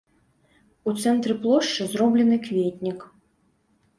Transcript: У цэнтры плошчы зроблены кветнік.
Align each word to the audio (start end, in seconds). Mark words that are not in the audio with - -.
У 0.91 0.93
цэнтры 1.01 1.33
плошчы 1.43 1.85
зроблены 1.93 2.35
кветнік. 2.47 2.99